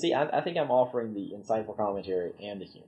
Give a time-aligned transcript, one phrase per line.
[0.00, 2.86] see, I, I think I'm offering the insightful commentary and the humor.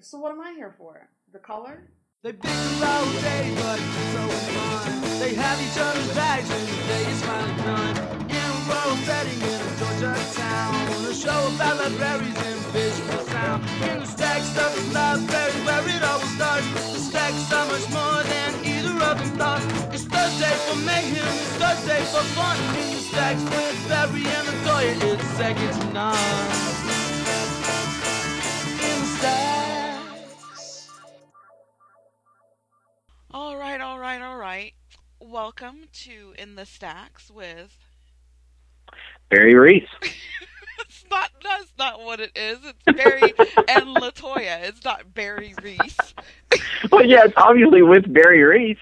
[0.00, 1.08] So what am I here for?
[1.32, 1.82] The color?
[2.22, 5.20] They bicker all day, but so fun.
[5.20, 7.96] They have each other's bags and the day is finally done.
[8.30, 13.62] In a rural setting in a Georgia town, a show about libraries and visual sound.
[13.88, 16.66] In the stack stuff is library where it always starts.
[16.92, 18.65] The stack's so much more than
[19.20, 19.94] of.
[19.94, 22.56] It's Thursday for mayhem, it's Thursday for fun.
[22.96, 26.16] Stacks with Barry and Latoya, it's second to none.
[28.82, 30.90] In stacks.
[33.30, 34.72] All right, all right, all right.
[35.20, 37.78] Welcome to In the Stacks with.
[39.30, 39.88] Barry Reese.
[40.78, 41.30] It's not.
[41.42, 42.58] That's not what it is.
[42.64, 43.22] It's Barry
[43.68, 44.68] and Latoya.
[44.68, 45.96] It's not Barry Reese.
[46.92, 48.78] well, yeah, it's obviously with Barry Reese.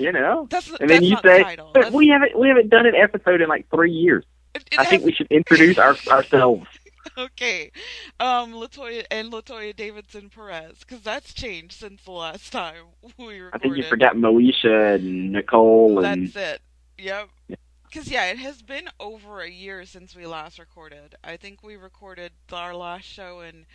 [0.00, 1.70] You know, That's and then you say, the title.
[1.74, 4.24] but That's- we haven't we haven't done an episode in like three years.
[4.54, 6.66] it- it I think we should introduce our, ourselves.
[7.16, 7.72] Okay,
[8.20, 12.84] um, Latoya and Latoya Davidson Perez, because that's changed since the last time
[13.18, 13.50] we recorded.
[13.54, 16.60] I think you forgot Moesha and Nicole and That's it.
[16.98, 17.28] Yep.
[17.48, 17.56] Yeah.
[17.88, 21.14] Because yeah, it has been over a year since we last recorded.
[21.24, 23.66] I think we recorded our last show in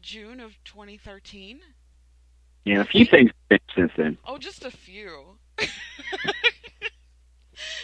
[0.00, 1.60] June of 2013.
[2.64, 3.30] you know a few things
[3.74, 4.18] since then.
[4.26, 5.38] Oh, just a few.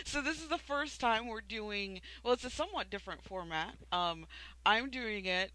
[0.04, 2.00] so this is the first time we're doing.
[2.22, 3.74] Well, it's a somewhat different format.
[3.92, 4.26] Um,
[4.64, 5.52] I'm doing it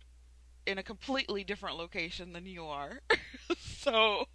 [0.66, 3.00] in a completely different location than you are.
[3.58, 4.25] so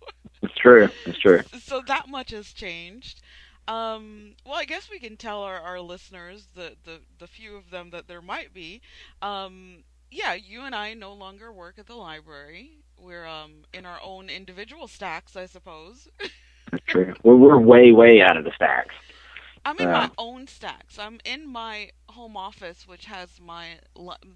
[0.42, 0.88] It's true.
[1.04, 1.42] It's true.
[1.60, 3.20] so that much has changed.
[3.66, 7.70] Um, well, I guess we can tell our, our listeners, the, the, the few of
[7.70, 8.80] them that there might be,
[9.20, 12.78] um, yeah, you and I no longer work at the library.
[12.98, 16.08] We're um, in our own individual stacks, I suppose.
[16.86, 17.14] True.
[17.22, 18.94] We're we're way way out of the stacks.
[19.64, 20.98] I'm in my own stacks.
[20.98, 23.78] I'm in my home office, which has my,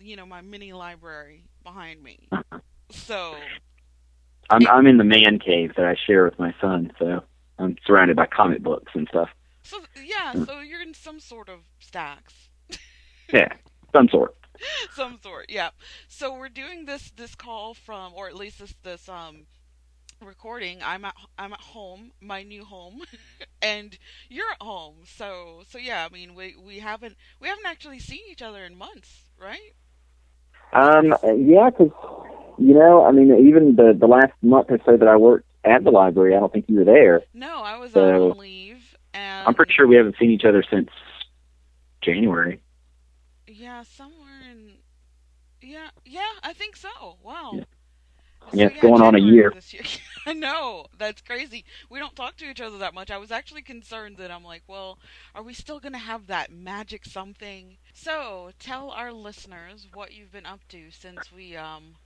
[0.00, 2.28] you know, my mini library behind me.
[2.94, 3.36] So,
[4.50, 7.22] I'm I'm in the man cave that I share with my son, so
[7.58, 9.30] I'm surrounded by comic books and stuff.
[9.62, 12.50] so yeah, so you're in some sort of stacks.
[13.32, 13.48] Yeah,
[13.94, 14.36] some sort.
[14.92, 15.70] some sort yeah
[16.08, 19.46] so we're doing this this call from or at least this this um
[20.24, 23.02] recording i'm at i'm at home my new home
[23.62, 27.98] and you're at home so so yeah i mean we we haven't we haven't actually
[27.98, 29.72] seen each other in months right
[30.72, 31.90] Um, yeah because
[32.58, 35.82] you know, I mean, even the the last month or so that I worked at
[35.84, 37.22] the library, I don't think you were there.
[37.34, 40.44] no i was out So, on leave and I'm pretty sure we haven't seen each
[40.44, 40.90] other since
[42.02, 42.60] January.
[43.46, 44.72] yeah somewhere in
[45.60, 46.88] yeah yeah i think so
[47.22, 47.64] wow Yeah.
[48.50, 49.52] So, Yeah, it's going on a year.
[49.72, 49.82] year.
[50.26, 51.64] I know that's crazy.
[51.88, 53.10] We don't talk to each other that much.
[53.10, 54.98] I was actually concerned that I'm like, well,
[55.34, 57.78] are we still gonna have that magic something?
[57.92, 61.96] So tell our listeners what you've been up to since we um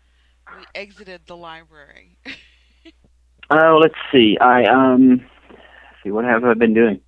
[0.49, 2.19] we exited the library.
[3.51, 4.37] Oh, let's see.
[4.41, 5.19] I um,
[5.51, 7.01] let's see what have I been doing?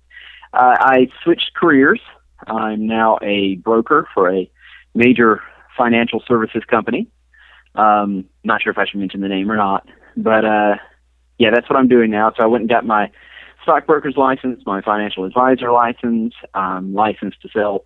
[0.53, 2.01] Uh, I switched careers.
[2.47, 4.49] I'm now a broker for a
[4.93, 5.41] major
[5.77, 7.07] financial services company.
[7.79, 10.75] Um, not sure if I should mention the name or not, but uh,
[11.37, 12.31] yeah, that's what I'm doing now.
[12.35, 13.09] So I went and got my
[13.63, 16.33] stockbroker's license, my financial advisor license.
[16.53, 17.83] I'm licensed to sell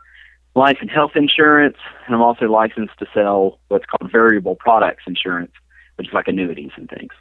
[0.56, 5.52] life and health insurance, and I'm also licensed to sell what's called variable products insurance,
[5.96, 7.12] which is like annuities and things.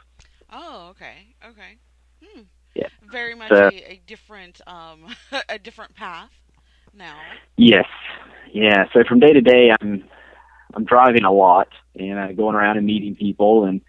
[0.51, 1.77] oh, okay, okay.
[2.23, 2.41] Hmm.
[2.75, 2.87] Yeah.
[3.11, 5.05] Very much So- a, a different um
[5.49, 6.31] a different path
[6.93, 7.17] now.
[7.57, 7.85] Yes,
[8.51, 8.85] yeah.
[8.93, 10.03] So from day to day, I'm
[10.73, 13.81] I'm driving a lot and uh, going around and meeting people and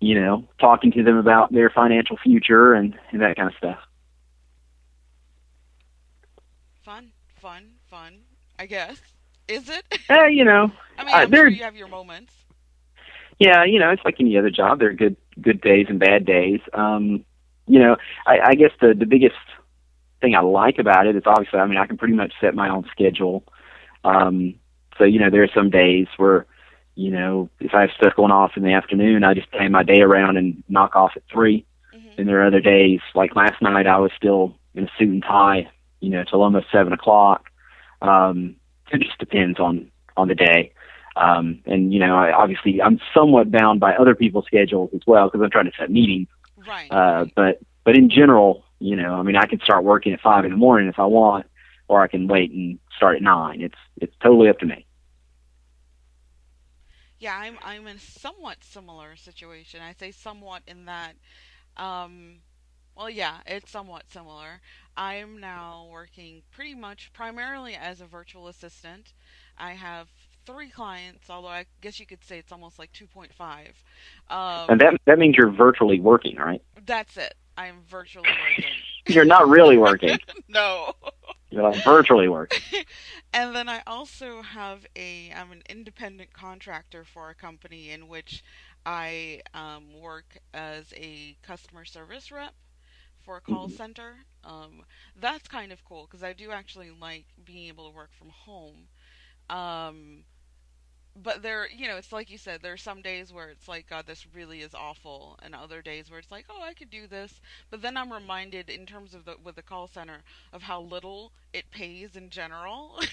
[0.00, 3.78] you know talking to them about their financial future and, and that kind of stuff.
[6.82, 8.20] Fun, fun, fun.
[8.58, 9.00] I guess.
[9.48, 9.84] Is it?
[10.08, 12.32] Uh, you know, I mean, I'm sure you have your moments.
[13.38, 14.78] yeah, you know, it's like any other job.
[14.78, 16.60] There are good good days and bad days.
[16.72, 17.24] Um,
[17.66, 19.36] you know, I, I guess the the biggest
[20.20, 22.68] thing I like about it is obviously, I mean, I can pretty much set my
[22.68, 23.44] own schedule.
[24.04, 24.54] Um,
[24.98, 26.46] so you know, there are some days where,
[26.94, 29.82] you know, if I have stuff going off in the afternoon, I just plan my
[29.82, 31.64] day around and knock off at three.
[31.92, 35.08] hmm And there are other days, like last night, I was still in a suit
[35.08, 35.68] and tie,
[36.00, 37.50] you know, till almost seven o'clock.
[38.02, 38.56] Um,
[38.92, 40.72] it just depends on on the day.
[41.16, 45.28] Um, and you know, I, obviously, I'm somewhat bound by other people's schedules as well
[45.28, 46.28] because I'm trying to set meetings.
[46.66, 46.90] Right.
[46.90, 50.44] Uh, but but in general, you know, I mean, I can start working at five
[50.44, 51.46] in the morning if I want,
[51.88, 53.60] or I can wait and start at nine.
[53.62, 54.86] It's it's totally up to me.
[57.18, 59.80] Yeah, I'm I'm in a somewhat similar situation.
[59.82, 61.14] I say somewhat in that
[61.76, 62.40] um
[62.96, 64.60] well yeah, it's somewhat similar.
[64.96, 69.12] I am now working pretty much primarily as a virtual assistant.
[69.58, 70.08] I have
[70.46, 73.82] three clients, although I guess you could say it's almost like 2.5.
[74.28, 76.60] Um, And that that means you're virtually working, right?
[76.86, 77.34] that's it.
[77.56, 78.84] I am virtually working.
[79.08, 80.18] You're not really working.
[80.48, 80.92] no.
[81.54, 82.62] You're like virtually working.
[83.34, 88.42] and then I also have a I'm an independent contractor for a company in which
[88.86, 92.54] I um, work as a customer service rep
[93.20, 94.18] for a call center.
[94.44, 94.82] Um,
[95.18, 98.88] that's kind of cool because I do actually like being able to work from home.
[99.50, 100.24] Um,
[101.16, 103.88] but there, you know, it's like you said, there are some days where it's like,
[103.88, 107.06] God, this really is awful, and other days where it's like, oh, I could do
[107.06, 107.40] this.
[107.70, 110.22] But then I'm reminded, in terms of the with the call center,
[110.52, 113.00] of how little it pays in general.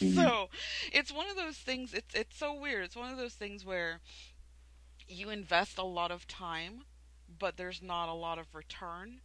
[0.00, 0.14] Mm-hmm.
[0.14, 0.48] so
[0.90, 1.92] it's one of those things.
[1.92, 2.82] It's it's so weird.
[2.84, 4.00] It's one of those things where
[5.08, 6.84] you invest a lot of time,
[7.38, 9.20] but there's not a lot of return.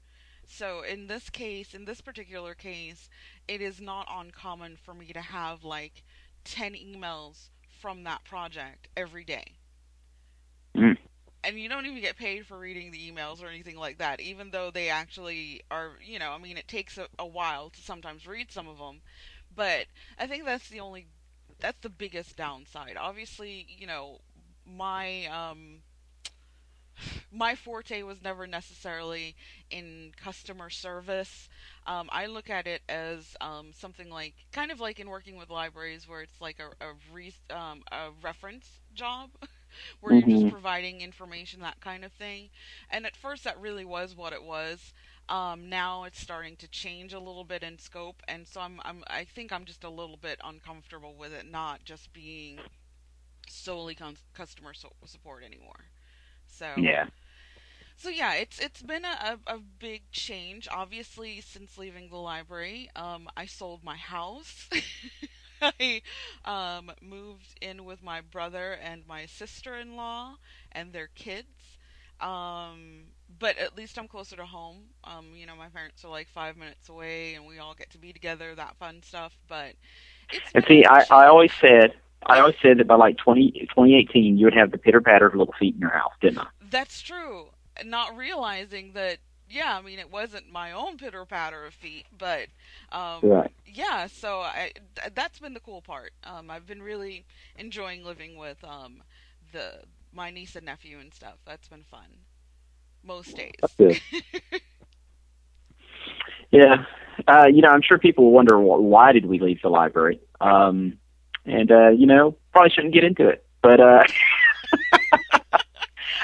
[0.45, 3.09] So in this case, in this particular case,
[3.47, 6.03] it is not uncommon for me to have like
[6.43, 9.53] 10 emails from that project every day.
[10.75, 10.97] Mm.
[11.43, 14.51] And you don't even get paid for reading the emails or anything like that, even
[14.51, 18.27] though they actually are, you know, I mean, it takes a, a while to sometimes
[18.27, 19.01] read some of them.
[19.55, 19.85] But
[20.19, 21.07] I think that's the only,
[21.59, 22.97] that's the biggest downside.
[22.99, 24.19] Obviously, you know,
[24.65, 25.79] my, um,
[27.31, 29.35] my forte was never necessarily
[29.69, 31.49] in customer service.
[31.85, 35.49] Um, I look at it as um, something like, kind of like in working with
[35.49, 39.31] libraries, where it's like a a, re- um, a reference job,
[39.99, 40.49] where you're just Mhm.
[40.49, 42.49] providing information, that kind of thing.
[42.89, 44.93] And at first, that really was what it was.
[45.29, 49.03] Um, now it's starting to change a little bit in scope, and so I'm, I'm
[49.07, 52.59] I think I'm just a little bit uncomfortable with it not just being
[53.47, 55.89] solely con- customer so- support anymore.
[56.47, 57.07] So Yeah.
[57.97, 60.67] So yeah, it's it's been a, a, big change.
[60.71, 64.69] Obviously, since leaving the library, um, I sold my house.
[65.61, 66.03] I
[66.45, 70.35] um, moved in with my brother and my sister-in-law
[70.71, 71.47] and their kids.
[72.21, 73.05] Um,
[73.39, 74.77] but at least I'm closer to home.
[75.03, 77.97] Um, you know, my parents are like five minutes away, and we all get to
[77.97, 78.53] be together.
[78.53, 79.35] That fun stuff.
[79.47, 79.73] But
[80.31, 81.05] it's And see, I.
[81.09, 81.93] I always said,
[82.27, 85.33] I always said that by like 20, 2018, you would have the pitter patter of
[85.33, 86.47] little feet in your house, didn't I?
[86.69, 87.47] That's true.
[87.85, 89.17] Not realizing that,
[89.49, 92.47] yeah, I mean, it wasn't my own pitter patter of feet, but
[92.91, 93.51] um, Right.
[93.65, 94.07] yeah.
[94.07, 96.13] So I, th- that's been the cool part.
[96.23, 97.25] Um, I've been really
[97.57, 99.03] enjoying living with um,
[99.51, 99.83] the
[100.13, 101.37] my niece and nephew and stuff.
[101.45, 102.07] That's been fun.
[103.03, 103.53] Most days.
[106.51, 106.85] Yeah.
[107.27, 110.19] Uh, you know, I'm sure people will wonder why did we leave the library.
[110.39, 110.97] Um,
[111.45, 113.45] and uh, you know, probably shouldn't get into it.
[113.61, 114.03] But uh,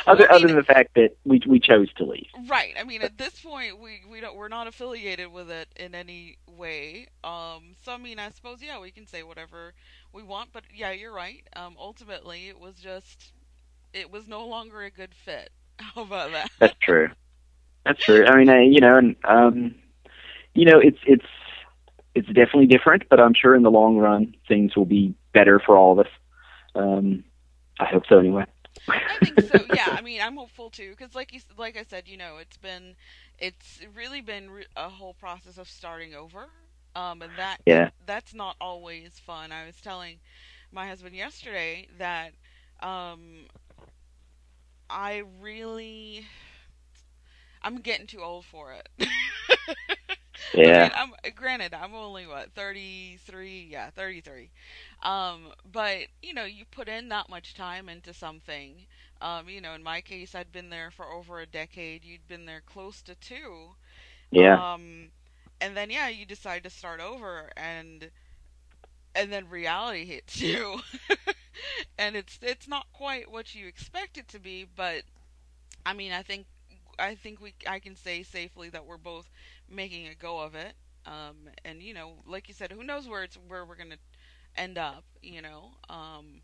[0.08, 2.28] other I mean- other than the fact that we we chose to leave.
[2.48, 2.74] Right.
[2.80, 6.38] I mean, at this point, we we don't we're not affiliated with it in any
[6.48, 7.08] way.
[7.24, 7.76] Um.
[7.84, 9.74] So I mean, I suppose yeah, we can say whatever
[10.12, 11.44] we want, but yeah, you're right.
[11.56, 11.76] Um.
[11.80, 13.32] Ultimately, it was just
[13.94, 15.52] it was no longer a good fit.
[15.80, 16.52] How about that?
[16.60, 17.10] That's true.
[17.86, 18.26] That's true.
[18.26, 19.76] I mean, uh, you know, and um,
[20.54, 21.26] you know, it's it's
[22.16, 25.76] it's definitely different, but I'm sure in the long run things will be better for
[25.78, 26.12] all of us.
[26.76, 27.24] Um,
[27.80, 28.46] I hope so, anyway.
[29.08, 29.64] I think so.
[29.66, 29.90] Yeah.
[29.94, 32.96] I mean, I'm hopeful too, because like you like I said, you know, it's been
[33.38, 36.50] it's really been re- a whole process of starting over.
[36.96, 37.22] Um.
[37.22, 37.90] And that Yeah.
[38.06, 39.52] that's not always fun.
[39.52, 40.20] I was telling
[40.72, 42.34] my husband yesterday that
[42.82, 43.48] um
[44.90, 46.26] I really
[47.62, 48.90] I'm getting too old for it.
[50.52, 50.66] Yeah.
[50.72, 54.50] I mean, I'm granted I'm only what 33, yeah, 33.
[55.02, 58.86] Um but you know, you put in that much time into something.
[59.22, 62.04] Um you know, in my case I'd been there for over a decade.
[62.06, 63.72] You'd been there close to 2.
[64.32, 64.62] Yeah.
[64.74, 65.12] Um,
[65.60, 68.10] and then yeah, you decide to start over, and
[69.16, 70.80] and then reality hits you,
[71.98, 74.66] and it's it's not quite what you expect it to be.
[74.66, 75.04] But
[75.86, 76.46] I mean, I think
[77.00, 79.30] I think we I can say safely that we're both
[79.70, 80.74] making a go of it.
[81.06, 83.98] Um, and you know, like you said, who knows where it's where we're gonna
[84.56, 85.72] end up, you know.
[85.90, 86.42] Um,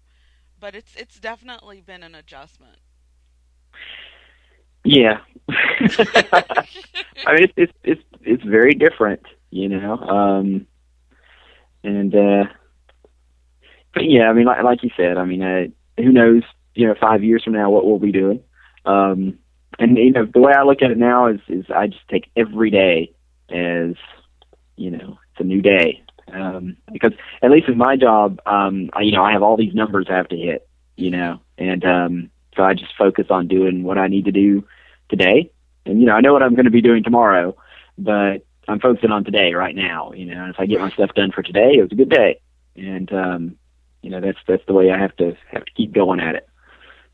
[0.59, 2.79] but it's it's definitely been an adjustment.
[4.83, 5.19] Yeah.
[7.25, 9.95] I mean, it's it's it's it's very different, you know.
[9.97, 10.67] Um,
[11.83, 12.43] and uh,
[13.93, 15.65] but yeah, I mean, like like you said, I mean, uh,
[16.01, 16.43] who knows?
[16.75, 18.41] You know, five years from now, what we'll be doing.
[18.85, 19.39] Um,
[19.79, 22.29] and you know, the way I look at it now is is I just take
[22.35, 23.13] every day
[23.49, 23.95] as
[24.75, 26.03] you know, it's a new day.
[26.31, 29.73] Um, because at least in my job, um, I, you know, I have all these
[29.73, 33.83] numbers I have to hit, you know, and um, so I just focus on doing
[33.83, 34.63] what I need to do
[35.09, 35.51] today.
[35.85, 37.55] And you know, I know what I'm going to be doing tomorrow,
[37.97, 40.11] but I'm focusing on today right now.
[40.13, 42.09] You know, and if I get my stuff done for today, it was a good
[42.09, 42.41] day.
[42.75, 43.55] And um,
[44.01, 46.48] you know that's that's the way I have to have to keep going at it.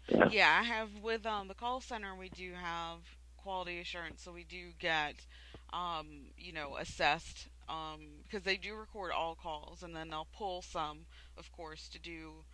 [0.07, 0.29] Yeah.
[0.29, 2.99] Yeah, I have with um the call center we do have
[3.37, 5.25] quality assurance, so we do get
[5.73, 10.61] um you know assessed um because they do record all calls and then they'll pull
[10.61, 11.05] some,
[11.37, 12.45] of course, to do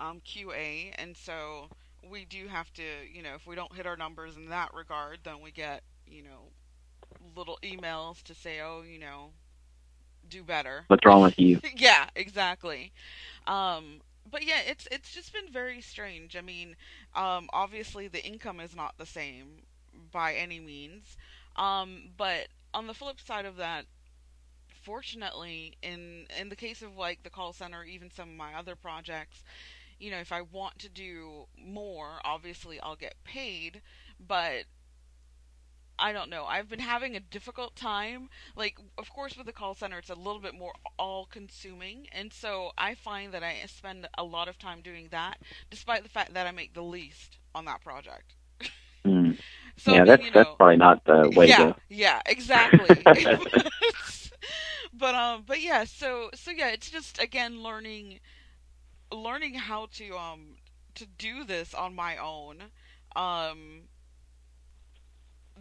[0.00, 1.68] um QA, and so
[2.08, 2.82] we do have to
[3.12, 6.22] you know if we don't hit our numbers in that regard, then we get you
[6.22, 6.50] know
[7.36, 9.32] little emails to say oh you know
[10.28, 10.88] do better.
[10.88, 11.60] What's wrong with you?
[11.76, 12.92] yeah, exactly.
[13.46, 14.00] Um,
[14.34, 16.34] but yeah, it's it's just been very strange.
[16.36, 16.74] I mean,
[17.14, 19.62] um, obviously the income is not the same
[20.10, 21.16] by any means,
[21.54, 23.84] um, but on the flip side of that,
[24.82, 28.54] fortunately, in in the case of like the call center, or even some of my
[28.54, 29.44] other projects,
[30.00, 33.82] you know, if I want to do more, obviously I'll get paid,
[34.18, 34.64] but
[35.98, 36.44] I don't know.
[36.44, 38.28] I've been having a difficult time.
[38.56, 42.08] Like, of course, with the call center, it's a little bit more all consuming.
[42.12, 45.38] And so I find that I spend a lot of time doing that,
[45.70, 48.34] despite the fact that I make the least on that project.
[49.06, 49.38] Mm.
[49.76, 51.76] So, yeah, I mean, that's you that's probably not the way yeah, to.
[51.88, 52.94] Yeah, exactly.
[54.92, 58.20] but um but yeah, so so yeah, it's just again learning
[59.12, 60.58] learning how to um
[60.94, 62.66] to do this on my own.
[63.16, 63.88] Um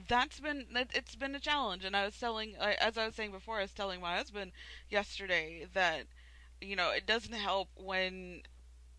[0.08, 3.32] that's been it- it's been a challenge and I was telling as I was saying
[3.32, 4.52] before I was telling my husband
[4.90, 6.06] yesterday that
[6.62, 8.42] you know, it doesn't help when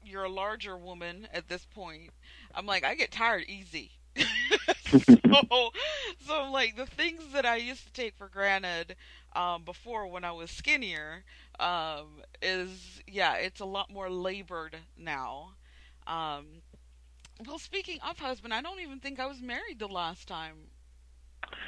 [0.05, 2.11] you're a larger woman at this point.
[2.55, 3.93] I'm like I get tired easy.
[4.17, 5.71] so,
[6.21, 8.97] so I'm like the things that I used to take for granted
[9.35, 11.25] um, before when I was skinnier
[11.61, 15.53] um, is yeah, it's a lot more labored now.
[16.07, 16.63] Um,
[17.47, 20.69] well, speaking of husband, I don't even think I was married the last time.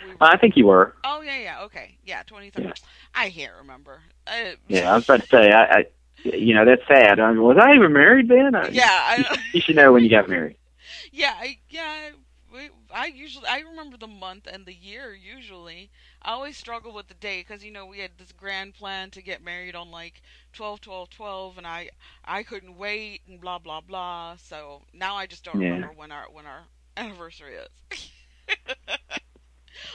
[0.00, 0.94] We I think you were.
[1.04, 2.66] Oh yeah, yeah, okay, yeah, twenty third.
[2.66, 2.72] Yeah.
[3.14, 4.02] I can't remember.
[4.26, 5.50] Uh, Yeah, I was about to say.
[5.52, 5.84] I, I
[6.24, 7.18] you know, that's sad.
[7.20, 8.54] I mean, was I even married then?
[8.54, 10.56] I, yeah, I, You should know when you got married.
[11.12, 12.10] yeah, I, yeah.
[12.52, 15.14] We, I usually I remember the month and the year.
[15.14, 15.90] Usually,
[16.22, 19.22] I always struggle with the day because you know we had this grand plan to
[19.22, 21.90] get married on like 12, 12, 12, and I
[22.24, 24.36] I couldn't wait and blah blah blah.
[24.36, 25.58] So now I just don't Yeah.
[25.58, 26.64] remember when our when our
[26.96, 28.10] anniversary is.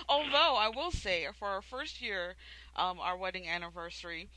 [0.07, 2.36] Although I will say, for our first year,
[2.75, 4.29] um, our wedding anniversary,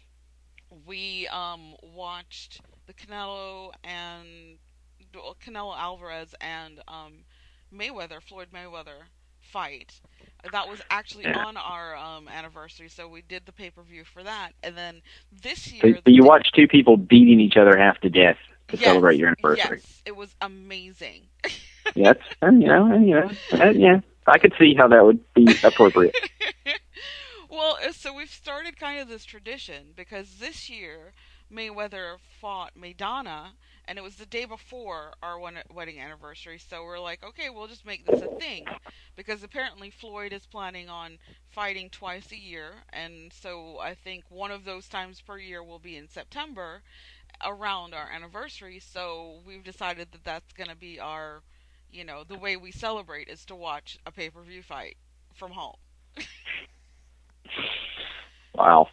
[0.87, 4.59] we um, watched the Canelo and
[5.13, 7.25] Canelo Alvarez and um,
[7.73, 9.09] Mayweather, Floyd Mayweather
[9.41, 10.01] fight.
[10.51, 11.35] That was actually Yeah.
[11.35, 14.53] on our um, anniversary, so we did the pay per view for that.
[14.63, 18.37] And then this year, So, you watched two people beating each other half to death
[18.69, 19.83] to Yes, celebrate your anniversary.
[19.83, 21.29] Yes, it was amazing.
[21.97, 24.01] That's and, you know, and, you know, uh, yeah.
[24.27, 26.15] I could see how that would be appropriate.
[27.51, 31.13] well, uh, so we've started kind of this tradition because this year
[31.53, 33.53] Mayweather fought Maidana,
[33.85, 36.59] and it was the day before our one wedding anniversary.
[36.59, 38.65] So we're like, okay, we'll just make this a thing
[39.15, 41.19] because apparently Floyd is planning on
[41.51, 45.79] fighting twice a year, and so I think one of those times per year will
[45.79, 46.83] be in September
[47.45, 48.81] around our anniversary.
[48.81, 51.43] So we've decided that that's going to be our,
[51.95, 54.97] you know, the way we celebrate is to watch a pay per view fight
[55.35, 55.77] from home.
[58.55, 58.89] Wow.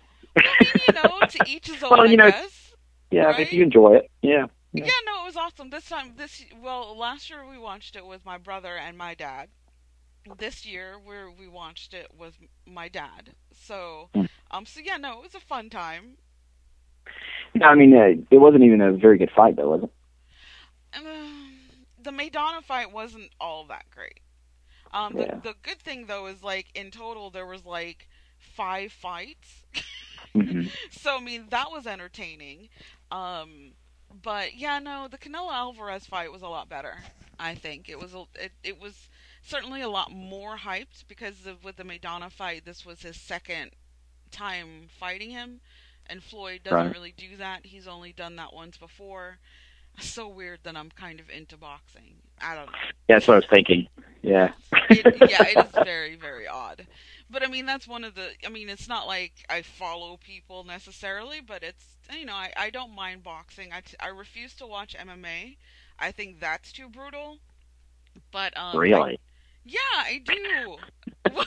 [0.46, 2.74] I mean, you know, to each his own, Well, you I know, guess.
[3.12, 3.38] Yeah, Right?
[3.38, 4.46] if you enjoy it, yeah.
[4.76, 5.70] Yeah, no, it was awesome.
[5.70, 9.50] This time, this well, last year we watched it with my brother and my dad.
[10.26, 13.36] This year, where we watched it with my dad.
[13.52, 14.26] So, Hmm.
[14.52, 16.18] um, so yeah, no, it was a fun time.
[17.56, 19.92] No, I mean, uh, it wasn't even a very good fight, though, was it?
[22.12, 24.20] The Maidana fight wasn't all that great.
[24.92, 25.40] Um, the, Yeah.
[25.42, 28.08] the good thing though is like in total there was like
[28.40, 29.66] five fights.
[30.34, 32.70] hmm so I mean that was entertaining.
[33.12, 33.74] Um,
[34.10, 36.98] but yeah, no, the Canelo Alvarez fight was a lot better.
[37.40, 39.10] I think it was a, it, it was
[39.42, 43.72] certainly a lot more hyped because of, with the Maidana fight, this was his second
[44.32, 45.62] time fighting him,
[46.08, 46.94] and Floyd doesn't Right.
[46.94, 47.66] really do that.
[47.66, 49.40] He's only done that once before.
[50.00, 52.16] So weird that I'm kind of into boxing.
[52.42, 52.72] I don't know.
[53.08, 53.88] Yeah, that's what I was thinking.
[54.24, 54.52] Yeah.
[54.90, 56.88] It, yeah, it is very, very odd.
[57.30, 58.30] But I mean, that's one of the.
[58.46, 61.86] I mean, it's not like I follow people necessarily, but it's
[62.18, 63.72] you know, I, I don't mind boxing.
[63.74, 65.58] I, t- I refuse to watch MMA.
[66.00, 67.38] I think that's too brutal.
[68.32, 69.20] But um, I- really?
[69.66, 70.78] yeah, I do.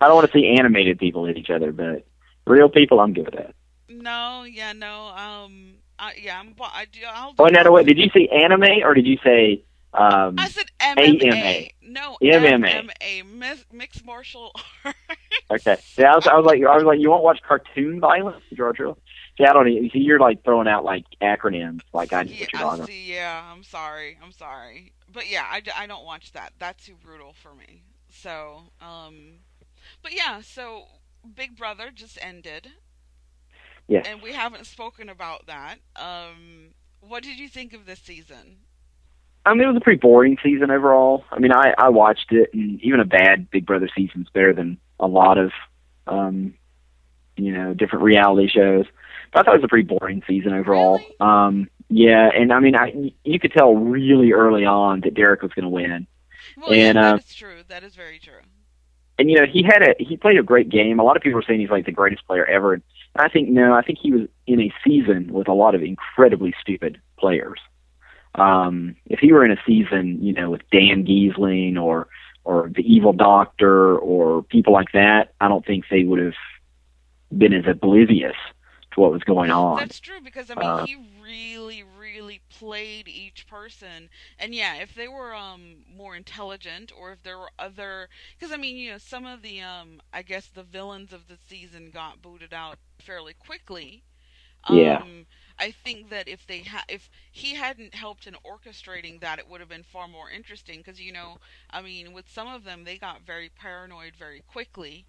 [0.00, 2.04] I don't want to see animated people hit each other, but
[2.46, 3.54] real people, I'm good at.
[3.88, 5.06] no, yeah, no.
[5.08, 6.54] Um, I, yeah, I'm.
[6.60, 7.00] I do.
[7.08, 7.72] I'll do Oh, now, boxing.
[7.72, 9.62] wait, did you say anime or did you say
[9.94, 11.22] um, I said MMA.
[11.24, 11.68] AMA.
[11.82, 12.90] No, MMA.
[13.22, 13.64] MMA.
[13.72, 14.52] Mixed martial
[14.84, 14.96] arts.
[15.50, 15.76] Okay.
[15.96, 18.96] Yeah, I was, I was like, I was like, you won't watch cartoon violence, Georgia?
[19.38, 19.66] See, I don't.
[19.66, 23.12] See, you're like throwing out like acronyms, like I know yeah, what you're talking see,
[23.12, 26.52] yeah, I'm sorry, I'm sorry, but yeah, I, I don't watch that.
[26.58, 27.82] That's too brutal for me.
[28.08, 29.40] So, um,
[30.02, 30.86] but yeah, so
[31.34, 32.68] Big Brother just ended,
[33.88, 34.06] Yes.
[34.08, 35.76] and we haven't spoken about that.
[35.94, 38.56] Um, what did you think of this season?
[39.44, 41.24] I mean, it was a pretty boring season overall.
[41.30, 44.52] I mean, I I watched it, and even a bad Big Brother season is better
[44.52, 45.52] than a lot of,
[46.08, 46.54] um,
[47.36, 48.86] you know, different reality shows.
[49.32, 50.98] But I thought it was a pretty boring season overall.
[50.98, 51.16] Really?
[51.20, 55.52] Um, yeah, and I mean, I you could tell really early on that Derek was
[55.52, 56.08] going to win.
[56.56, 57.62] Well, yeah, And, that uh, is true.
[57.68, 58.40] That is very true.
[59.18, 60.98] and you know he had a he played a great game.
[60.98, 62.80] A lot of people were saying he's like the greatest player ever.
[63.18, 66.54] I think no, I think he was in a season with a lot of incredibly
[66.60, 67.58] stupid players.
[68.34, 72.08] Um, if he were in a season, you know, with Dan Gheesling or
[72.44, 76.34] or the Evil Doctor or people like that, I don't think they would have
[77.36, 78.36] been as oblivious
[78.92, 79.78] to what was going on.
[79.78, 84.08] That's true because I mean Uh, he really, really played each person,
[84.38, 88.08] and yeah, if they were um more intelligent or if there were other,
[88.38, 91.36] because I mean you know some of the um I guess the villains of the
[91.36, 94.04] season got booted out fairly quickly.
[94.64, 95.04] Um, Yeah.
[95.58, 99.60] I think that if they ha- if he hadn't helped in orchestrating that, it would
[99.60, 100.78] have been far more interesting.
[100.78, 101.38] Because you know,
[101.70, 105.06] I mean, with some of them, they got very paranoid very quickly,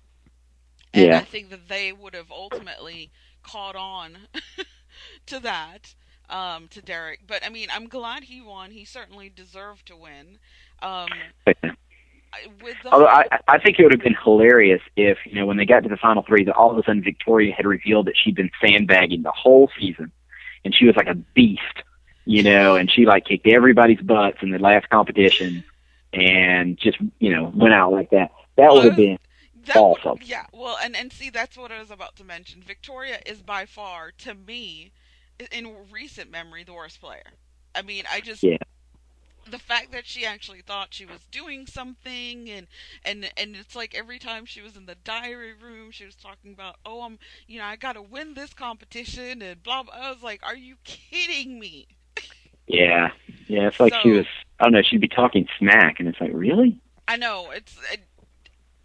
[0.94, 1.18] and Yeah.
[1.18, 3.12] I think that they would have ultimately
[3.44, 4.28] caught on
[5.28, 5.96] to that
[6.30, 7.22] um, to Derek.
[7.28, 8.72] But I mean, I'm glad he won.
[8.72, 10.40] He certainly deserved to win.
[10.82, 11.10] Um,
[11.46, 11.54] I-
[12.62, 15.58] with the Although I, I think it would have been hilarious if, you know, when
[15.58, 18.16] they got to the final three, that all of a sudden Victoria had revealed that
[18.22, 20.12] she'd been sandbagging the whole season,
[20.64, 21.62] and she was like a beast,
[22.26, 25.64] you know, and she like kicked everybody's butts in the last competition,
[26.14, 28.30] and just, you know, went out like that.
[28.58, 29.18] That would have been
[29.66, 30.20] That would- awesome.
[30.24, 32.62] yeah, well, and and see, that's what I was about to mention.
[32.62, 34.92] Victoria is by far, to me,
[35.52, 37.34] in recent memory, the worst player.
[37.76, 38.58] I mean, I just Yeah.
[39.50, 42.68] the fact that she actually thought she was doing something, and
[43.04, 46.54] and and it's like every time she was in the diary room, she was talking
[46.54, 49.94] about, oh, I'm, you know, I got to win this competition, and blah blah.
[49.96, 51.88] I was like, are you kidding me?
[52.68, 53.10] Yeah,
[53.48, 53.68] yeah.
[53.68, 54.26] It's like she was.
[54.60, 54.82] I don't know.
[54.82, 56.82] She'd be talking smack, and it's like, really?
[57.08, 57.78] I know it's.
[57.92, 58.02] It,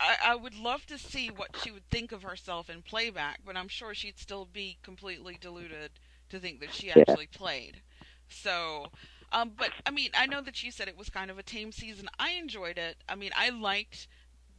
[0.01, 3.57] I, I would love to see what she would think of herself in playback, but
[3.57, 5.93] I'm sure she'd still be completely deluded
[6.33, 7.83] to think that she actually played.
[8.29, 8.91] So,
[9.33, 11.73] um, but I mean, I know that you said it was kind of a tame
[11.73, 12.09] season.
[12.19, 12.99] I enjoyed it.
[13.09, 14.09] I mean, I liked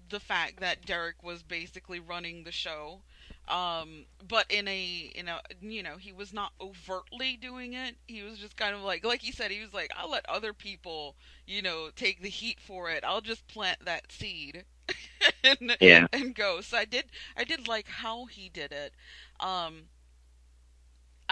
[0.09, 3.03] the fact that Derek was basically running the show.
[3.47, 7.97] Um, but in a, in a, you know, he was not overtly doing it.
[8.07, 10.53] He was just kind of like, like he said, he was like, I'll let other
[10.53, 11.15] people,
[11.47, 13.03] you know, take the heat for it.
[13.05, 14.65] I'll just plant that seed.
[15.43, 16.07] and, Yeah.
[16.11, 16.61] and go.
[16.61, 17.05] So I did
[17.37, 18.93] I did like how he did it.
[19.39, 19.85] Um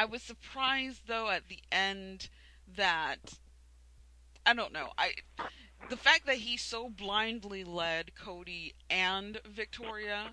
[0.01, 2.27] I was surprised though at the end
[2.75, 3.35] that
[4.47, 4.89] I don't know.
[4.97, 5.13] I
[5.91, 10.31] the fact that he so blindly led Cody and Victoria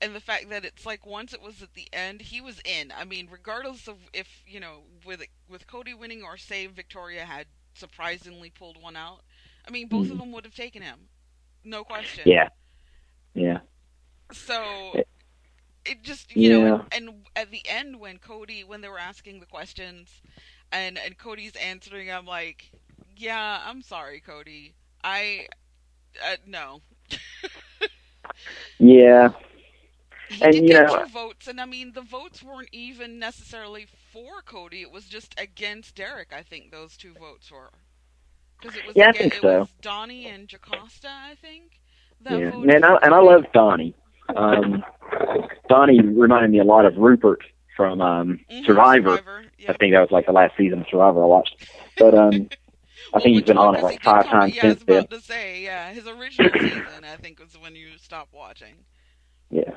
[0.00, 2.92] and the fact that it's like once it was at the end he was in.
[2.92, 7.46] I mean, regardless of if, you know, with with Cody winning or say Victoria had
[7.72, 9.20] surprisingly pulled one out.
[9.64, 10.18] I mean, both of Mhm.
[10.18, 11.08] them would have taken him.
[11.62, 12.24] No question.
[12.26, 12.48] Yeah,
[13.32, 13.60] yeah,
[14.32, 15.08] So It-
[15.84, 19.40] it just you know, and, and at the end when Cody when they were asking
[19.40, 20.22] the questions,
[20.72, 22.70] and and Cody's answering, I'm like,
[23.16, 24.74] yeah, I'm sorry, Cody.
[25.02, 25.48] I
[26.24, 26.80] uh, no.
[28.78, 29.30] yeah.
[30.28, 33.18] He And, did you get know- two votes, and I mean the votes weren't even
[33.18, 34.82] necessarily for Cody.
[34.82, 36.32] It was just against Derek.
[36.32, 37.70] I think those two votes were.
[38.58, 39.58] Because it was Yeah, I aga- think it so.
[39.60, 41.08] was Donnie and Jocasta.
[41.10, 41.80] I think.
[42.22, 43.94] That Yeah, voted and I, and I love Donnie.
[44.34, 44.82] Um,
[45.68, 47.40] Donnie reminded me a lot of Rupert
[47.76, 49.18] from um, Mhm, Survivor.
[49.18, 49.46] Survivor.
[49.68, 51.56] I think that was like the last season of Survivor I watched.
[51.98, 52.48] But um,
[53.14, 55.06] I think he's been on it like five times Yeah, I was since then.
[55.10, 58.84] to say, yeah, his original season, I think, was when you stopped watching.
[59.50, 59.72] Yeah,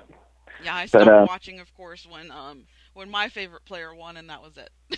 [0.58, 4.18] Yeah, I But, stopped uh, watching, of course, when um when my favorite player won,
[4.18, 4.72] and that was it.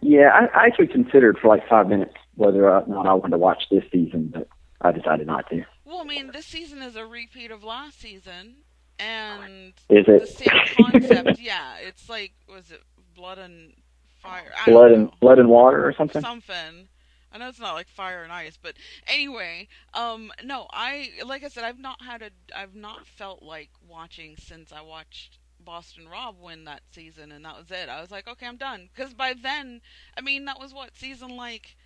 [0.00, 0.28] yeah.
[0.32, 3.64] I, I actually considered for like five minutes whether or not I wanted to watch
[3.70, 4.48] this season, but
[4.80, 5.64] I decided not to.
[5.92, 8.56] Well, I mean, this season is a repeat of last season,
[8.98, 11.38] and Is it the same concept.
[11.40, 12.82] yeah, it's like was it
[13.14, 13.74] blood and
[14.20, 14.52] fire?
[14.60, 16.22] I blood and blood and water or something?
[16.22, 16.88] something.
[17.34, 18.74] I know it's not like fire and ice, but
[19.06, 23.70] anyway, um, no, I like I said, I've not had a, I've not felt like
[23.88, 27.88] watching since I watched Boston Rob win that season, and that was it.
[27.88, 29.80] I was like, okay, I'm done, because by then,
[30.16, 31.76] I mean, that was what season like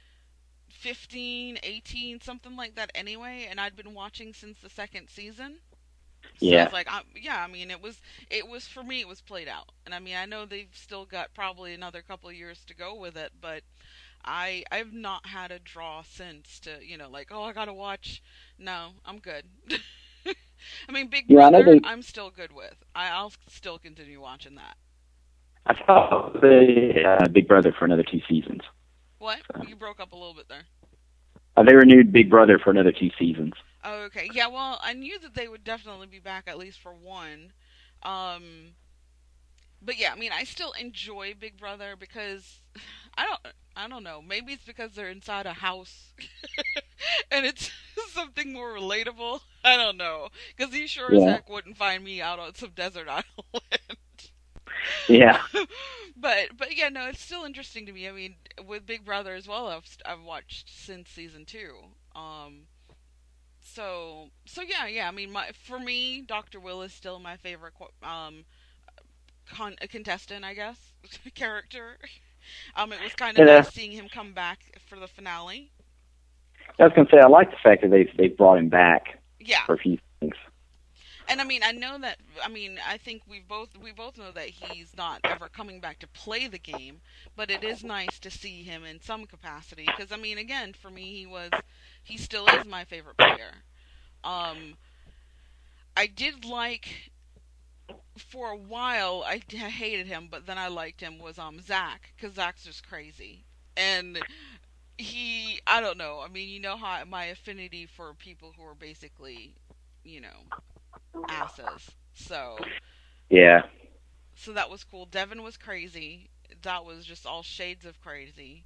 [0.77, 5.61] 15, 18, something like that anyway, and I'd been watching since the second season.
[6.37, 6.61] So Yeah.
[6.61, 9.49] it's like, I, yeah, I mean, it was, it was for me, it was played
[9.49, 12.75] out, and I mean, I know they've still got probably another couple of years to
[12.75, 13.63] go with it, but
[14.25, 18.23] I, I've not had a draw since to, you know, like, oh, I gotta watch.
[18.59, 19.47] No, I'm good.
[20.89, 22.85] I mean, Big Yeah, Brother, they- I'm still good with.
[22.95, 24.77] I, I'll still continue watching that.
[25.67, 28.63] I saw the uh, Big Brother for another two seasons.
[29.19, 29.43] What?
[29.63, 30.67] You broke up a little bit there.
[31.57, 33.53] Uh, they renewed Big Brother for another two seasons.
[33.85, 34.29] Oh, okay.
[34.31, 37.53] Yeah, well, I knew that they would definitely be back at least for one.
[38.03, 38.75] Um
[39.81, 42.63] but yeah, I mean, I still enjoy Big Brother because
[43.17, 44.23] I don't I don't know.
[44.27, 46.15] Maybe it's because they're inside a house
[47.31, 47.71] and it's
[48.09, 49.41] something more relatable.
[49.65, 50.29] I don't know.
[50.57, 53.25] Cuz he sure as heck wouldn't find me out on some desert island.
[55.09, 55.41] Yeah,
[56.17, 58.09] but but yeah, no, it's still interesting to me.
[58.09, 61.75] I mean, with Big Brother as well, I've I've watched since season two.
[62.15, 62.67] Um,
[63.61, 65.09] so so yeah, yeah.
[65.09, 68.45] I mean, my for me, Doctor Will is still my favorite qu- um
[69.47, 70.93] con- contestant, I guess,
[71.35, 71.99] character.
[72.75, 73.45] Um, it was kind of Yeah.
[73.45, 75.73] nice seeing him come back for the finale.
[76.79, 79.67] I was gonna say I like the fact that they they brought him back Yeah,
[79.67, 80.35] for a few things.
[81.29, 82.19] And I mean, I know that.
[82.45, 85.99] I mean, I think we both we both know that he's not ever coming back
[86.01, 87.01] to play the game,
[87.35, 89.87] but it is nice to see him in some capacity.
[89.87, 91.51] Because I mean, again, for me, he was
[92.03, 93.65] he still is my favorite player.
[94.25, 94.77] Um,
[95.97, 97.13] I did like
[98.19, 99.23] for a while.
[99.27, 101.19] I hated him, but then I liked him.
[101.19, 103.45] Was um Zach because Zach's just crazy
[103.77, 104.19] and.
[104.99, 106.21] He, I don't know.
[106.25, 109.57] I mean, you know how my affinity for people who are basically,
[110.05, 110.45] you know,
[111.29, 111.97] asses.
[112.13, 112.71] So
[113.31, 113.63] Yeah,
[114.35, 115.07] so that was cool.
[115.07, 116.31] Devin was crazy.
[116.63, 118.65] That was just all shades of crazy.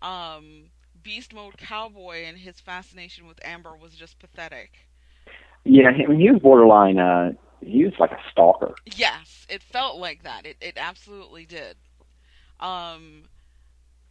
[0.00, 4.88] Um Beast Mode Cowboy and his fascination with Amber was just pathetic.
[5.64, 5.88] yeah.
[5.88, 6.98] I mean, he was borderline.
[6.98, 8.74] Uh, he was like a stalker.
[8.86, 10.46] Yes, it felt like that.
[10.46, 11.76] It it absolutely did.
[12.60, 13.28] Um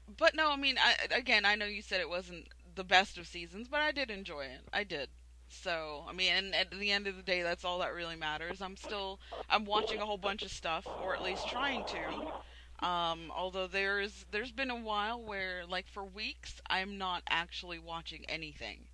[0.07, 3.27] but no, I mean I again, I know you said it wasn't the best of
[3.27, 4.61] seasons, but I did enjoy it.
[4.73, 5.09] I did.
[5.53, 8.61] So, I mean, and at the end of the day, that's all that really matters.
[8.61, 12.27] I'm still, I'm watching a whole bunch of stuff, or at least trying to.
[12.85, 18.25] Um, although there's, there's been a while where, like for weeks, I'm not actually watching
[18.27, 18.87] anything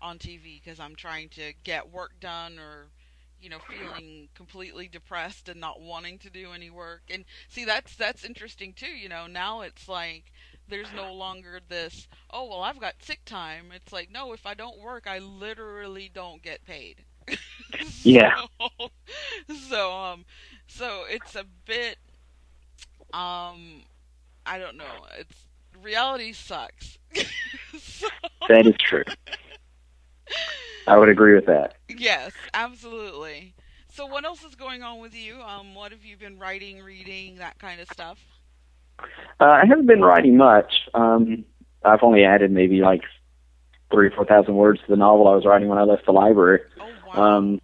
[0.00, 2.90] on TV because I'm trying to get work done or,
[3.40, 7.02] you know, feeling completely depressed and not wanting to do any work.
[7.10, 8.86] And see, that's that's interesting too.
[8.88, 10.32] You know, now it's like
[10.68, 13.66] there's no longer this oh well i've got sick time.
[13.74, 17.04] It's like no if i don't work i literally don't get paid.
[18.04, 18.30] Yeah.
[18.30, 18.90] so,
[19.68, 20.24] so um
[20.66, 21.98] so it's a bit
[23.12, 23.82] um
[24.46, 25.06] i don't know.
[25.18, 25.46] It's
[25.82, 26.98] reality sucks.
[27.78, 28.08] So,
[28.48, 29.04] That is true.
[30.86, 31.74] I would agree with that.
[31.88, 33.54] yes absolutely.
[33.88, 35.40] So what else is going on with you?
[35.42, 38.31] Um what have you been writing reading that kind of stuff
[39.40, 40.72] Uh, I haven't been writing much.
[40.94, 41.44] Um,
[41.84, 43.02] I've only added maybe like
[43.92, 46.12] three or four thousand words to the novel I was writing when I left the
[46.12, 46.60] library.
[46.80, 47.60] oh wow Um,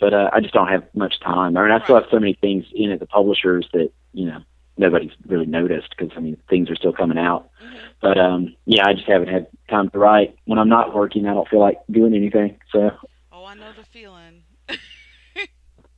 [0.00, 1.56] but uh, I just don't have much time.
[1.56, 4.40] I mean, I still have so many things in at the publishers that you know
[4.76, 7.50] nobody's really noticed because I mean things are still coming out.
[7.64, 7.78] Mhm.
[8.00, 10.36] But um, yeah, I just haven't had time to write.
[10.44, 12.58] When I'm not working, I don't feel like doing anything.
[12.70, 12.90] So
[13.32, 14.42] oh i know the feeling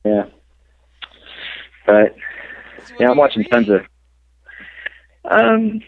[0.04, 0.24] yeah.
[1.86, 2.14] But
[2.86, 3.82] So yeah, I'm watching tons of.
[5.24, 5.80] Um,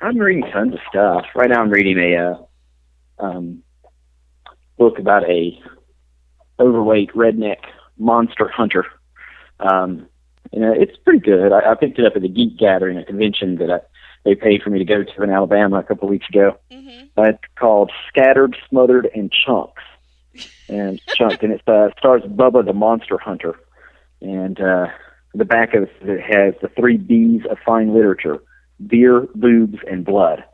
[0.00, 1.60] I'm reading tons of stuff right now.
[1.60, 3.62] I'm reading a uh, um
[4.78, 5.58] book about a
[6.60, 7.58] overweight redneck
[7.98, 8.84] monster hunter.
[9.60, 10.06] Um,
[10.52, 11.52] and uh, it's pretty good.
[11.52, 13.78] I, I picked it up at the Geek Gathering, a convention that I,
[14.24, 16.58] they paid for me to go to in Alabama a couple of weeks ago.
[16.70, 17.08] Mhm.
[17.16, 19.82] Uh, it's called Scattered, Smothered, and Chunks.
[20.68, 23.54] And Chunks, and it uh, stars Bubba the Monster Hunter.
[24.20, 24.88] And uh,
[25.36, 28.38] the back of it has the three B's of fine literature:
[28.86, 30.44] beer, boobs, and blood.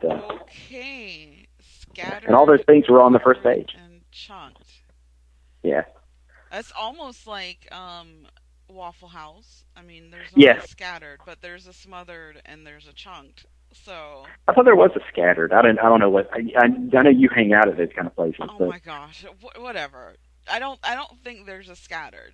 [0.00, 1.46] So, Okay.
[1.60, 2.26] Scattered.
[2.26, 3.74] and all those things were on the first page.
[3.76, 4.62] And chunked.
[5.62, 5.82] Yeah.
[6.50, 8.26] That's almost like um,
[8.68, 9.64] Waffle House.
[9.76, 10.68] I mean, there's Yes.
[10.70, 13.44] scattered, but there's a smothered and there's a chunked.
[13.72, 15.52] So, I thought there was a scattered.
[15.52, 15.78] I don't.
[15.78, 16.28] I don't know what.
[16.32, 18.78] I, I, I know you hang out at those kind of places, oh but my
[18.80, 20.14] gosh, Wh- whatever.
[20.50, 20.80] I don't.
[20.82, 22.32] I don't think there's a scattered.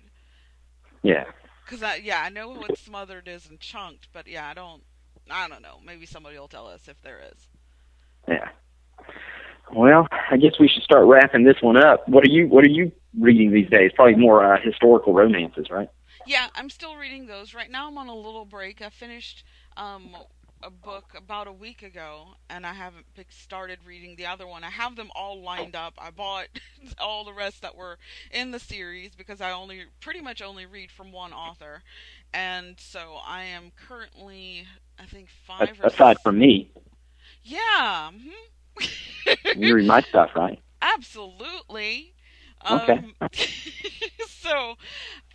[1.07, 1.23] Yeah.
[1.67, 4.83] Cause I yeah I know what smothered is and chunked, but yeah I don't.
[5.29, 5.79] I don't know.
[5.85, 7.49] Maybe somebody will tell us if there is.
[8.27, 8.49] Yeah.
[9.73, 12.07] Well, I guess we should start wrapping this one up.
[12.07, 13.91] What are you What are you reading these days?
[13.95, 15.89] Probably more uh, historical romances, right?
[16.25, 17.53] Yeah, I'm still reading those.
[17.53, 18.81] Right now I'm on a little break.
[18.81, 19.43] I finished
[19.75, 20.15] um
[20.61, 24.63] a book about a week ago, and I haven't pick, started reading the other one.
[24.63, 25.93] I have them all lined up.
[25.97, 26.47] I bought
[26.99, 27.97] all the rest that were
[28.31, 31.83] in the series because I only pretty much only read from one author,
[32.33, 34.67] and so I am currently
[34.99, 35.79] I think five.
[35.83, 36.69] Aside from me.
[37.43, 38.11] Yeah.
[38.13, 39.59] Mm-hmm.
[39.61, 40.59] you read my stuff, right?
[40.81, 42.13] Absolutely.
[42.69, 42.99] Okay.
[42.99, 43.15] Um,
[44.27, 44.75] so,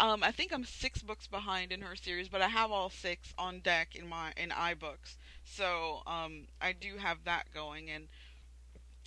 [0.01, 3.35] um, I think I'm six books behind in her series, but I have all six
[3.39, 5.17] on deck in my in iBooks.
[5.45, 8.09] So, um, I do have that going, and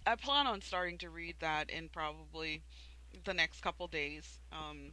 [0.07, 2.63] I plan on starting to read that in probably
[3.23, 4.39] the next couple days.
[4.51, 4.91] Um,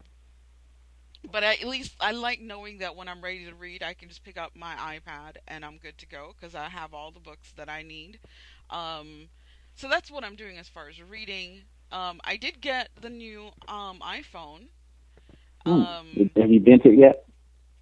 [1.31, 4.09] but I, at least I like knowing that when I'm ready to read, I can
[4.09, 7.21] just pick up my iPad and I'm good to go because I have all the
[7.21, 8.19] books that I need.
[8.71, 9.29] Um,
[9.75, 11.63] so that's what I'm doing as far as reading.
[11.91, 14.69] Um, I did get the new um, iPhone.
[15.65, 17.25] Um, have you bent it yet?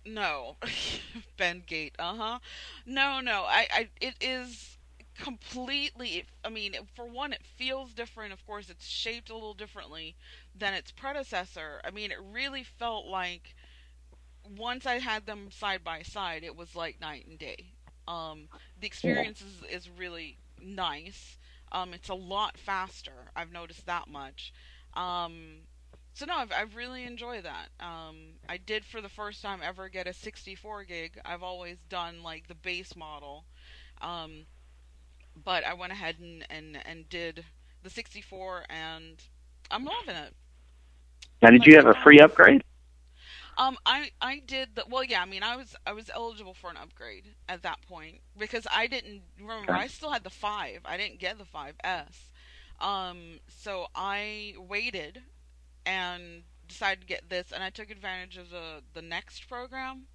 [0.05, 0.57] No,
[1.39, 1.93] Bendgate.
[1.99, 2.39] Uh huh.
[2.87, 3.45] No, no.
[3.47, 3.89] I, I.
[4.01, 4.79] It is
[5.19, 6.25] completely.
[6.45, 8.33] I mean, for one, it feels different.
[8.33, 10.17] Of course, it's shaped a little differently
[10.55, 11.81] than its predecessor.
[11.85, 13.55] I mean, it really felt like
[14.45, 17.75] once I had them side by side, it was like night and day.
[18.09, 18.49] Um,
[18.79, 21.39] the experience is, is really nice.
[21.73, 23.31] Um, it's a lot faster.
[23.37, 24.53] I've noticed that much.
[24.95, 25.61] Um,
[26.15, 27.69] so no, I've, I've really enjoyed that.
[27.79, 28.17] Um,
[28.49, 31.21] I did for the first time ever get a 64 gig.
[31.25, 33.45] I've always done like the base model,
[34.03, 34.47] um,
[35.45, 37.45] but I went ahead and, and, and did
[37.83, 39.23] the 64, and
[39.71, 40.35] I'm loving it.
[41.41, 42.63] Now, did like, you have a free upgrade?
[43.61, 45.21] Um, I I did the well, yeah.
[45.21, 48.87] I mean, I was I was eligible for an upgrade at that point because I
[48.87, 49.73] didn't remember.
[49.73, 50.81] I still had the five.
[50.87, 52.31] I didn't get the 5S.
[52.81, 55.21] Um, so I waited
[55.85, 60.07] and decided to get this, and I took advantage of the the next program,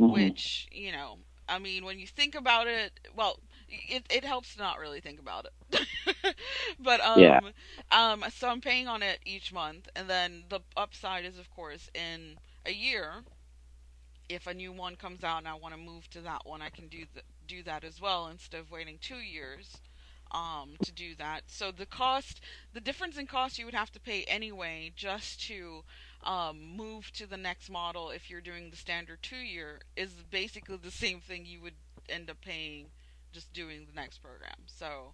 [0.00, 0.12] mm-hmm.
[0.12, 4.60] which you know, I mean, when you think about it, well, it it helps to
[4.60, 6.36] not really think about it.
[6.78, 7.40] but um, yeah.
[7.90, 11.90] um, so I'm paying on it each month, and then the upside is, of course,
[11.92, 13.24] in a year,
[14.28, 16.70] if a new one comes out and I want to move to that one, I
[16.70, 19.78] can do th- do that as well instead of waiting two years
[20.30, 21.42] um, to do that.
[21.48, 22.40] So the cost,
[22.72, 25.84] the difference in cost you would have to pay anyway just to
[26.24, 30.76] um, move to the next model if you're doing the standard two year is basically
[30.76, 31.74] the same thing you would
[32.08, 32.86] end up paying
[33.32, 34.56] just doing the next program.
[34.66, 35.12] So,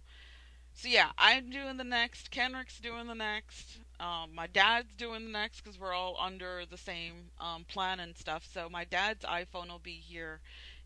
[0.73, 2.31] so yeah, I'm doing the next.
[2.31, 3.79] Kenrick's doing the next.
[3.99, 8.15] Um, my dad's doing the next because we're all under the same um, plan and
[8.17, 8.47] stuff.
[8.51, 10.39] So my dad's iPhone will be here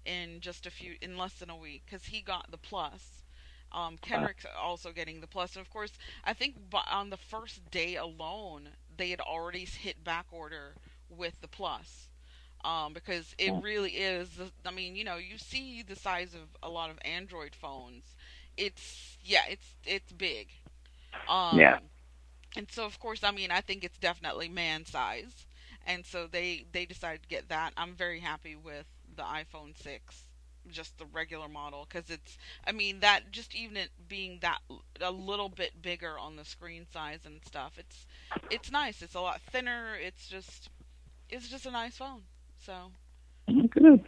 [0.06, 3.24] in just a few, in less than a week, because he got the plus.
[3.72, 5.52] Um, Kenrick's also getting the plus.
[5.52, 5.92] plus, and of course,
[6.24, 6.56] I think
[6.92, 10.76] on the first day alone, they had already hit back order
[11.10, 12.10] with the plus.
[12.64, 14.30] Um, because it really is.
[14.66, 18.16] I mean, you know, you see the size of a lot of Android phones.
[18.58, 20.48] It's yeah, it's it's big.
[21.28, 21.80] Um, yeah.
[22.56, 25.46] And so, of course, I mean, I think it's definitely man size,
[25.88, 27.74] and so they they decided to get that.
[27.78, 28.86] I'm very happy with
[29.16, 30.26] the iPhone six,
[30.70, 32.38] just the regular model, because it's.
[32.68, 34.60] I mean, that just even it being that
[35.02, 38.06] a little bit bigger on the screen size and stuff, it's
[38.52, 39.02] it's nice.
[39.02, 39.96] It's a lot thinner.
[40.00, 40.70] It's just
[41.30, 42.22] it's just a nice phone.
[42.60, 42.74] So.
[43.48, 44.06] Good.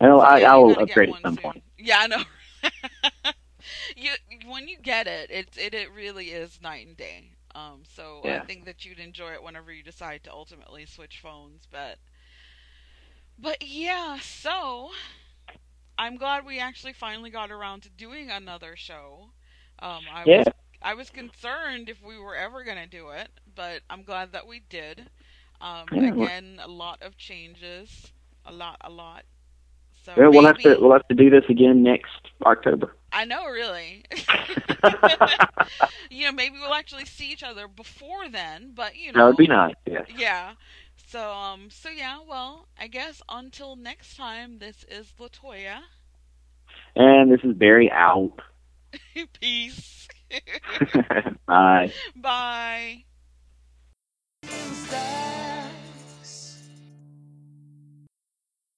[0.00, 1.42] Well, so, I, I will upgrade at some soon.
[1.42, 1.62] point.
[1.78, 2.22] Yeah, I know.
[3.96, 4.12] you
[4.46, 7.36] when you get it, it it it really is night and day.
[7.54, 8.34] Um, so yeah.
[8.34, 11.66] I think that you'd enjoy it whenever you decide to ultimately switch phones.
[11.70, 11.98] But
[13.38, 14.90] but yeah, so
[15.98, 19.32] I'm glad we actually finally got around to doing another show.
[19.78, 20.42] Um, I yeah.
[20.42, 24.46] was I was concerned if we were ever gonna do it, but I'm glad that
[24.46, 25.10] we did.
[25.60, 26.02] Um, yeah.
[26.02, 28.12] Again, a lot of changes,
[28.44, 29.24] a lot, a lot.
[30.04, 32.10] So yeah, we'll have to we'll have to do this again next
[32.44, 32.94] October.
[33.12, 34.04] I know, really.
[36.10, 39.36] you know, maybe we'll actually see each other before then, but you know, that would
[39.36, 39.74] be nice.
[39.86, 40.04] Yeah.
[40.08, 40.52] Yeah.
[41.06, 42.18] So um, so yeah.
[42.26, 45.80] Well, I guess until next time, this is Latoya.
[46.96, 48.40] And this is Barry out.
[49.40, 50.08] Peace.
[51.46, 51.92] Bye.
[52.16, 53.04] Bye.